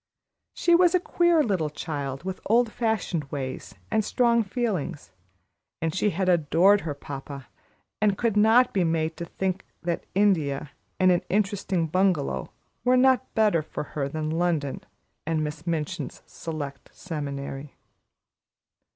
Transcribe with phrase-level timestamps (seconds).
[0.55, 5.11] She was a queer little child, with old fashioned ways and strong feelings,
[5.79, 7.49] and she had adored her papa,
[8.01, 12.49] and could not be made to think that India and an interesting bungalow
[12.83, 14.81] were not better for her than London
[15.27, 17.75] and Miss Minchin's Select Seminary.